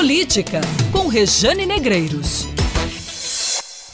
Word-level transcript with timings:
Política, 0.00 0.62
com 0.90 1.08
Rejane 1.08 1.66
Negreiros. 1.66 2.59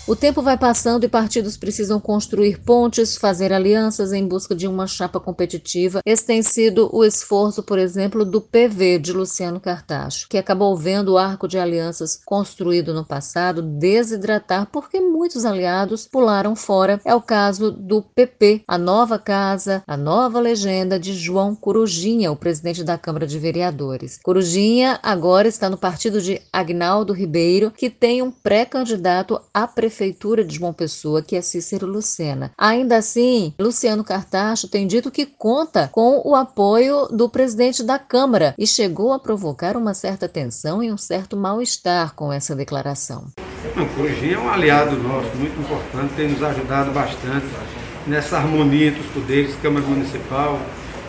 O 0.09 0.15
tempo 0.15 0.41
vai 0.41 0.57
passando 0.57 1.03
e 1.03 1.09
partidos 1.09 1.57
precisam 1.57 1.99
construir 1.99 2.61
pontes, 2.61 3.17
fazer 3.17 3.53
alianças 3.53 4.13
em 4.13 4.25
busca 4.25 4.55
de 4.55 4.69
uma 4.69 4.87
chapa 4.87 5.19
competitiva. 5.19 5.99
Esse 6.07 6.25
tem 6.25 6.43
sido 6.45 6.89
o 6.93 7.05
esforço, 7.05 7.61
por 7.61 7.77
exemplo, 7.77 8.25
do 8.25 8.41
PV 8.41 9.01
de 9.01 9.13
Luciano 9.13 9.59
Cartacho, 9.59 10.29
que 10.29 10.39
acabou 10.39 10.77
vendo 10.77 11.15
o 11.15 11.19
arco 11.19 11.49
de 11.49 11.59
alianças 11.59 12.21
construído 12.25 12.95
no 12.95 13.05
passado 13.05 13.61
desidratar 13.61 14.69
porque 14.71 15.01
muitos 15.01 15.45
aliados 15.45 16.07
pularam 16.07 16.55
fora. 16.55 17.01
É 17.05 17.13
o 17.13 17.21
caso 17.21 17.73
do 17.73 18.01
PP, 18.01 18.63
a 18.69 18.79
nova 18.79 19.19
casa, 19.19 19.83
a 19.89 19.97
nova 19.97 20.39
legenda 20.39 21.01
de 21.01 21.15
João 21.15 21.53
Corujinha, 21.53 22.31
o 22.31 22.37
presidente 22.37 22.85
da 22.85 22.97
Câmara 22.97 23.27
de 23.27 23.41
Vereadores. 23.41 24.21
Corujinha 24.23 25.01
agora 25.03 25.49
está 25.49 25.69
no 25.69 25.77
partido 25.77 26.23
de 26.23 26.41
Agnaldo 26.53 27.13
Ribeiro, 27.13 27.73
que 27.73 27.91
tem 27.91 28.23
um 28.23 28.31
pré-candidato 28.31 29.41
a 29.53 29.67
prefeito 29.67 29.96
Prefeitura 29.97 30.45
de 30.45 30.57
João 30.57 30.75
Pessoa, 30.75 31.23
que 31.23 31.35
é 31.35 31.41
Cícero 31.41 31.87
Lucena. 31.87 32.53
Ainda 32.59 32.99
assim, 32.99 33.55
Luciano 33.59 34.05
Cartacho 34.05 34.69
tem 34.69 34.87
dito 34.87 35.11
que 35.11 35.25
conta 35.25 35.89
com 35.91 36.21
o 36.23 36.35
apoio 36.35 37.07
do 37.07 37.31
presidente 37.31 37.83
da 37.83 37.99
Câmara 37.99 38.55
e 38.59 38.67
chegou 38.67 39.15
a 39.15 39.19
provocar 39.19 39.75
uma 39.75 39.95
certa 39.95 40.29
tensão 40.29 40.83
e 40.83 40.93
um 40.93 40.99
certo 40.99 41.35
mal-estar 41.35 42.15
com 42.15 42.31
essa 42.31 42.55
declaração. 42.55 43.29
Não, 43.75 43.89
Corujinha 43.89 44.35
é 44.35 44.39
um 44.39 44.51
aliado 44.51 44.97
nosso, 44.99 45.35
muito 45.35 45.59
importante, 45.59 46.13
tem 46.15 46.29
nos 46.29 46.43
ajudado 46.43 46.91
bastante 46.91 47.47
nessa 48.07 48.37
harmonia 48.37 48.89
entre 48.89 49.01
os 49.01 49.07
poderes, 49.07 49.57
Câmara 49.63 49.87
Municipal, 49.87 50.61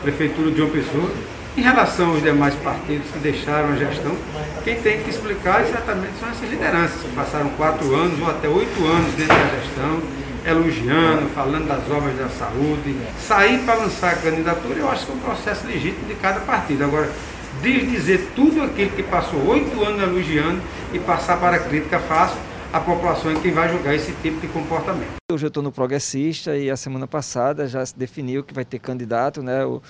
Prefeitura 0.01 0.49
de 0.49 0.57
João 0.59 0.69
Pessoa 0.69 1.11
em 1.57 1.61
relação 1.61 2.11
aos 2.11 2.21
demais 2.21 2.53
partidos 2.55 3.09
que 3.11 3.17
deixaram 3.17 3.73
a 3.73 3.75
gestão, 3.75 4.15
quem 4.63 4.79
tem 4.79 5.01
que 5.01 5.09
explicar 5.09 5.67
exatamente 5.67 6.13
são 6.19 6.29
essas 6.29 6.47
lideranças 6.47 7.01
que 7.01 7.09
passaram 7.15 7.49
quatro 7.57 7.95
anos 7.95 8.21
ou 8.21 8.29
até 8.29 8.47
oito 8.47 8.85
anos 8.85 9.11
dentro 9.15 9.35
da 9.35 9.59
gestão, 9.59 10.01
elogiando, 10.45 11.27
falando 11.33 11.67
das 11.67 11.89
obras 11.89 12.15
da 12.15 12.29
saúde, 12.29 12.95
sair 13.19 13.57
para 13.65 13.73
lançar 13.73 14.13
a 14.13 14.15
candidatura, 14.17 14.79
eu 14.79 14.89
acho 14.89 15.07
que 15.07 15.11
é 15.11 15.15
um 15.15 15.19
processo 15.19 15.65
legítimo 15.65 16.07
de 16.07 16.13
cada 16.13 16.41
partido. 16.41 16.83
Agora, 16.83 17.09
dizer 17.63 18.29
tudo 18.35 18.61
aquilo 18.61 18.91
que 18.91 19.01
passou 19.01 19.43
oito 19.47 19.83
anos 19.83 20.01
elogiando 20.01 20.61
e 20.93 20.99
passar 20.99 21.37
para 21.37 21.57
a 21.57 21.59
crítica 21.59 21.97
fácil, 21.97 22.37
a 22.73 22.81
população 22.81 23.31
é 23.31 23.39
quem 23.39 23.51
vai 23.51 23.69
julgar 23.69 23.95
esse 23.95 24.11
tipo 24.21 24.41
de 24.41 24.47
comportamento. 24.47 25.15
Hoje 25.31 25.45
eu 25.45 25.47
estou 25.47 25.63
no 25.63 25.71
Progressista 25.71 26.57
e 26.57 26.69
a 26.69 26.75
semana 26.75 27.07
passada 27.07 27.67
já 27.67 27.85
se 27.85 27.97
definiu 27.97 28.43
que 28.43 28.53
vai 28.53 28.65
ter 28.65 28.79
candidato, 28.79 29.41
né? 29.41 29.65
O, 29.65 29.81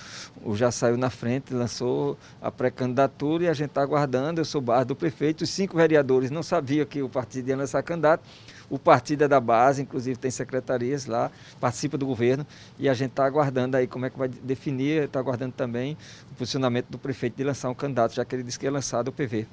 o 0.44 0.56
já 0.56 0.70
saiu 0.70 0.96
na 0.96 1.10
frente, 1.10 1.52
lançou 1.52 2.16
a 2.40 2.50
pré-candidatura 2.50 3.44
e 3.44 3.48
a 3.48 3.52
gente 3.52 3.70
está 3.70 3.82
aguardando. 3.82 4.40
Eu 4.40 4.44
sou 4.44 4.60
barra 4.60 4.84
do 4.84 4.94
prefeito, 4.94 5.42
os 5.42 5.50
cinco 5.50 5.76
vereadores 5.76 6.30
não 6.30 6.42
sabiam 6.42 6.86
que 6.86 7.02
o 7.02 7.08
partido 7.08 7.48
ia 7.48 7.56
lançar 7.56 7.82
candidato. 7.82 8.22
O 8.70 8.78
partido 8.78 9.24
é 9.24 9.28
da 9.28 9.40
base, 9.40 9.82
inclusive 9.82 10.18
tem 10.18 10.30
secretarias 10.30 11.06
lá, 11.06 11.30
participa 11.58 11.96
do 11.96 12.04
governo 12.04 12.46
e 12.78 12.86
a 12.88 12.94
gente 12.94 13.10
está 13.10 13.24
aguardando 13.24 13.76
aí 13.76 13.86
como 13.86 14.04
é 14.04 14.10
que 14.10 14.18
vai 14.18 14.28
definir, 14.28 15.04
está 15.04 15.18
aguardando 15.18 15.52
também 15.52 15.96
o 16.30 16.34
posicionamento 16.34 16.88
do 16.90 16.98
prefeito 16.98 17.36
de 17.36 17.44
lançar 17.44 17.70
um 17.70 17.74
candidato, 17.74 18.14
já 18.14 18.24
que 18.24 18.36
ele 18.36 18.42
disse 18.42 18.58
que 18.58 18.66
ia 18.66 18.70
lançar 18.70 19.08
o 19.08 19.12
PV. 19.12 19.46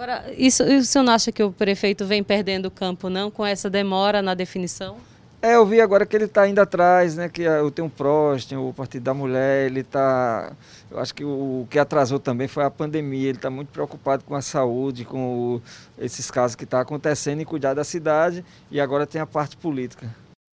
Agora, 0.00 0.32
isso, 0.32 0.64
o 0.64 0.82
senhor 0.82 1.04
não 1.04 1.12
acha 1.12 1.30
que 1.30 1.42
o 1.42 1.52
prefeito 1.52 2.06
vem 2.06 2.24
perdendo 2.24 2.64
o 2.64 2.70
campo, 2.70 3.10
não, 3.10 3.30
com 3.30 3.44
essa 3.44 3.68
demora 3.68 4.22
na 4.22 4.32
definição? 4.32 4.96
É, 5.42 5.56
eu 5.56 5.66
vi 5.66 5.78
agora 5.78 6.06
que 6.06 6.16
ele 6.16 6.24
está 6.24 6.48
indo 6.48 6.58
atrás, 6.58 7.16
né? 7.16 7.28
Que 7.28 7.42
eu 7.42 7.70
tenho 7.70 7.86
o 7.86 7.90
PROS, 7.90 8.50
o 8.52 8.72
Partido 8.72 9.02
da 9.02 9.12
Mulher, 9.12 9.66
ele 9.66 9.80
está. 9.80 10.54
Eu 10.90 10.98
acho 10.98 11.14
que 11.14 11.22
o, 11.22 11.28
o, 11.28 11.68
que 11.68 11.78
atrasou 11.78 12.18
também 12.18 12.48
foi 12.48 12.64
a 12.64 12.70
pandemia. 12.70 13.28
Ele 13.28 13.36
está 13.36 13.50
muito 13.50 13.68
preocupado 13.68 14.24
com 14.24 14.34
a 14.34 14.40
saúde, 14.40 15.04
com 15.04 15.56
o, 15.56 15.62
esses 15.98 16.30
casos 16.30 16.54
que 16.54 16.64
estão 16.64 16.78
tá 16.78 16.82
acontecendo 16.82 17.42
e 17.42 17.44
cuidar 17.44 17.74
da 17.74 17.84
cidade. 17.84 18.42
E 18.70 18.80
agora 18.80 19.06
tem 19.06 19.20
a 19.20 19.26
parte 19.26 19.54
política. 19.54 20.08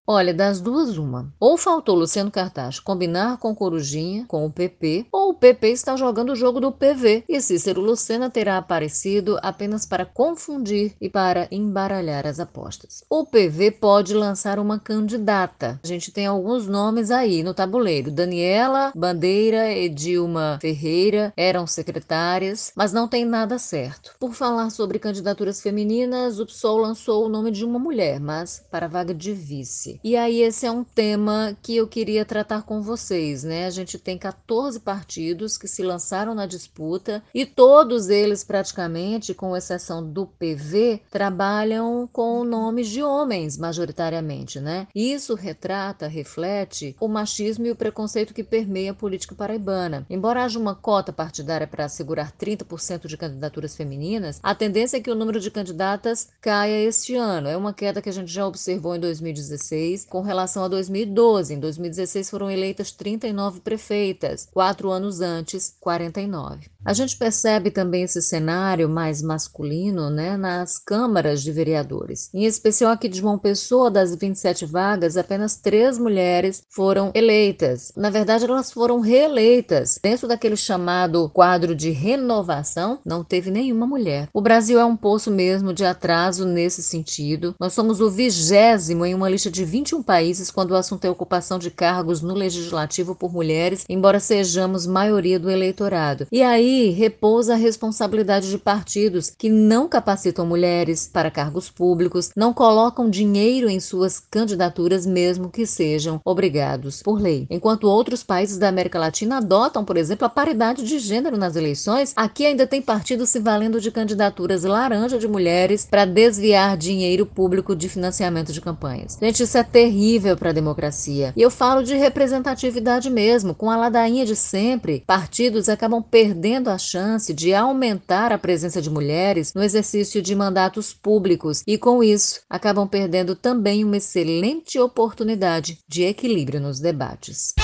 Olha, 0.04 0.34
das 0.34 0.60
duas, 0.60 0.98
uma. 0.98 1.32
Ou 1.38 1.56
faltou 1.56 1.94
Luciano 1.94 2.28
Cartaz 2.28 2.80
combinar 2.80 3.36
com 3.38 3.54
Corujinha, 3.54 4.24
com 4.26 4.44
o 4.44 4.50
PP, 4.50 5.06
ou 5.12 5.30
o 5.30 5.34
PP 5.34 5.68
está 5.68 5.94
jogando 5.94 6.32
o 6.32 6.36
jogo 6.36 6.58
do 6.58 6.72
PV 6.72 7.22
e 7.28 7.40
Cícero 7.40 7.80
Lucena 7.80 8.28
terá 8.28 8.58
aparecido 8.58 9.38
apenas 9.40 9.86
para 9.86 10.04
confundir 10.04 10.96
e 11.00 11.08
para 11.08 11.46
embaralhar 11.52 12.26
as 12.26 12.40
apostas. 12.40 13.04
O 13.08 13.24
PV 13.24 13.70
pode 13.70 14.12
lançar 14.12 14.58
uma 14.58 14.76
candidata. 14.76 15.78
A 15.84 15.86
gente 15.86 16.10
tem 16.10 16.26
alguns 16.26 16.66
nomes 16.66 17.12
aí 17.12 17.44
no 17.44 17.54
tabuleiro. 17.54 18.10
Daniela 18.10 18.92
Bandeira 18.96 19.70
e 19.72 19.88
Dilma 19.88 20.58
Ferreira 20.60 21.32
eram 21.36 21.64
secretárias, 21.64 22.72
mas 22.74 22.92
não 22.92 23.06
tem 23.06 23.24
nada 23.24 23.56
certo. 23.56 24.16
Por 24.18 24.34
falar 24.34 24.70
sobre 24.70 24.98
candidaturas 24.98 25.62
femininas, 25.62 26.40
o 26.40 26.46
PSOL 26.46 26.78
lançou 26.78 27.24
o 27.24 27.28
nome 27.28 27.52
de 27.52 27.64
uma 27.64 27.78
mulher, 27.78 28.18
mas 28.18 28.64
para 28.68 28.86
a 28.86 28.88
vaga 28.88 29.14
de 29.14 29.32
vice. 29.32 29.91
E 30.02 30.16
aí 30.16 30.42
esse 30.42 30.66
é 30.66 30.70
um 30.70 30.84
tema 30.84 31.56
que 31.62 31.76
eu 31.76 31.86
queria 31.86 32.24
tratar 32.24 32.62
com 32.62 32.80
vocês, 32.82 33.42
né? 33.44 33.66
A 33.66 33.70
gente 33.70 33.98
tem 33.98 34.18
14 34.18 34.80
partidos 34.80 35.56
que 35.56 35.68
se 35.68 35.82
lançaram 35.82 36.34
na 36.34 36.46
disputa 36.46 37.22
e 37.34 37.44
todos 37.44 38.08
eles 38.08 38.44
praticamente, 38.44 39.34
com 39.34 39.56
exceção 39.56 40.06
do 40.06 40.26
PV, 40.26 41.02
trabalham 41.10 42.08
com 42.12 42.44
nomes 42.44 42.88
de 42.88 43.02
homens 43.02 43.56
majoritariamente, 43.56 44.60
né? 44.60 44.86
Isso 44.94 45.34
retrata, 45.34 46.06
reflete 46.06 46.96
o 47.00 47.08
machismo 47.08 47.66
e 47.66 47.70
o 47.70 47.76
preconceito 47.76 48.34
que 48.34 48.44
permeia 48.44 48.92
a 48.92 48.94
política 48.94 49.34
paraibana. 49.34 50.06
Embora 50.08 50.44
haja 50.44 50.58
uma 50.58 50.74
cota 50.74 51.12
partidária 51.12 51.66
para 51.66 51.84
assegurar 51.84 52.32
30% 52.32 53.06
de 53.06 53.16
candidaturas 53.16 53.76
femininas, 53.76 54.40
a 54.42 54.54
tendência 54.54 54.96
é 54.96 55.00
que 55.00 55.10
o 55.10 55.14
número 55.14 55.40
de 55.40 55.50
candidatas 55.50 56.28
caia 56.40 56.84
este 56.86 57.14
ano. 57.14 57.48
É 57.48 57.56
uma 57.56 57.72
queda 57.72 58.02
que 58.02 58.08
a 58.08 58.12
gente 58.12 58.32
já 58.32 58.46
observou 58.46 58.94
em 58.94 59.00
2016 59.00 59.81
2016 59.82 60.04
com 60.04 60.20
relação 60.20 60.64
a 60.64 60.68
2012. 60.68 61.54
Em 61.54 61.58
2016 61.58 62.30
foram 62.30 62.50
eleitas 62.50 62.92
39 62.92 63.60
prefeitas, 63.60 64.48
quatro 64.52 64.90
anos 64.90 65.20
antes, 65.20 65.76
49. 65.80 66.70
A 66.84 66.92
gente 66.92 67.16
percebe 67.16 67.70
também 67.70 68.02
esse 68.02 68.20
cenário 68.20 68.88
mais 68.88 69.22
masculino 69.22 70.10
né, 70.10 70.36
nas 70.36 70.78
câmaras 70.78 71.40
de 71.40 71.52
vereadores. 71.52 72.28
Em 72.34 72.44
especial 72.44 72.90
aqui 72.90 73.08
de 73.08 73.20
João 73.20 73.38
Pessoa, 73.38 73.90
das 73.90 74.14
27 74.16 74.66
vagas, 74.66 75.16
apenas 75.16 75.56
três 75.56 75.96
mulheres 75.96 76.64
foram 76.68 77.12
eleitas. 77.14 77.92
Na 77.96 78.10
verdade, 78.10 78.44
elas 78.44 78.72
foram 78.72 78.98
reeleitas. 78.98 79.98
Dentro 80.02 80.26
daquele 80.26 80.56
chamado 80.56 81.30
quadro 81.30 81.74
de 81.74 81.90
renovação, 81.90 82.98
não 83.04 83.22
teve 83.22 83.50
nenhuma 83.50 83.86
mulher. 83.86 84.28
O 84.32 84.40
Brasil 84.40 84.80
é 84.80 84.84
um 84.84 84.96
poço 84.96 85.30
mesmo 85.30 85.72
de 85.72 85.84
atraso 85.84 86.44
nesse 86.44 86.82
sentido. 86.82 87.54
Nós 87.60 87.74
somos 87.74 88.00
o 88.00 88.10
vigésimo 88.10 89.06
em 89.06 89.14
uma 89.14 89.28
lista 89.28 89.50
de 89.50 89.64
21 89.72 90.02
países 90.02 90.50
quando 90.50 90.72
o 90.72 90.76
assunto 90.76 91.06
é 91.06 91.10
ocupação 91.10 91.58
de 91.58 91.70
cargos 91.70 92.20
no 92.20 92.34
legislativo 92.34 93.14
por 93.14 93.32
mulheres, 93.32 93.86
embora 93.88 94.20
sejamos 94.20 94.86
maioria 94.86 95.40
do 95.40 95.50
eleitorado. 95.50 96.26
E 96.30 96.42
aí, 96.42 96.90
repousa 96.90 97.54
a 97.54 97.56
responsabilidade 97.56 98.50
de 98.50 98.58
partidos 98.58 99.30
que 99.30 99.48
não 99.48 99.88
capacitam 99.88 100.44
mulheres 100.44 101.08
para 101.10 101.30
cargos 101.30 101.70
públicos, 101.70 102.32
não 102.36 102.52
colocam 102.52 103.08
dinheiro 103.08 103.70
em 103.70 103.80
suas 103.80 104.20
candidaturas, 104.20 105.06
mesmo 105.06 105.48
que 105.48 105.64
sejam 105.64 106.20
obrigados 106.22 107.02
por 107.02 107.18
lei. 107.18 107.46
Enquanto 107.48 107.84
outros 107.84 108.22
países 108.22 108.58
da 108.58 108.68
América 108.68 108.98
Latina 108.98 109.38
adotam, 109.38 109.86
por 109.86 109.96
exemplo, 109.96 110.26
a 110.26 110.30
paridade 110.30 110.84
de 110.84 110.98
gênero 110.98 111.38
nas 111.38 111.56
eleições, 111.56 112.12
aqui 112.14 112.44
ainda 112.44 112.66
tem 112.66 112.82
partidos 112.82 113.30
se 113.30 113.40
valendo 113.40 113.80
de 113.80 113.90
candidaturas 113.90 114.64
laranja 114.64 115.18
de 115.18 115.26
mulheres 115.26 115.88
para 115.90 116.04
desviar 116.04 116.76
dinheiro 116.76 117.24
público 117.24 117.74
de 117.74 117.88
financiamento 117.88 118.52
de 118.52 118.60
campanhas. 118.60 119.16
Gente, 119.18 119.42
isso 119.42 119.56
é 119.56 119.61
terrível 119.64 120.36
para 120.36 120.50
a 120.50 120.52
democracia. 120.52 121.32
E 121.36 121.42
eu 121.42 121.50
falo 121.50 121.82
de 121.82 121.94
representatividade 121.94 123.10
mesmo, 123.10 123.54
com 123.54 123.70
a 123.70 123.76
ladainha 123.76 124.24
de 124.24 124.34
sempre, 124.34 125.02
partidos 125.06 125.68
acabam 125.68 126.02
perdendo 126.02 126.70
a 126.70 126.78
chance 126.78 127.32
de 127.32 127.54
aumentar 127.54 128.32
a 128.32 128.38
presença 128.38 128.80
de 128.80 128.90
mulheres 128.90 129.52
no 129.54 129.62
exercício 129.62 130.22
de 130.22 130.34
mandatos 130.34 130.92
públicos 130.92 131.62
e, 131.66 131.78
com 131.78 132.02
isso, 132.02 132.40
acabam 132.48 132.86
perdendo 132.88 133.34
também 133.34 133.84
uma 133.84 133.96
excelente 133.96 134.78
oportunidade 134.78 135.78
de 135.88 136.04
equilíbrio 136.04 136.60
nos 136.60 136.80
debates. 136.80 137.54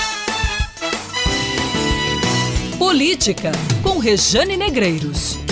Política, 2.77 3.51
com 3.83 3.99
Rejane 3.99 4.55
Negreiros. 4.55 5.48